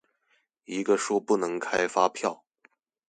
[0.65, 2.43] 一個說不能開發票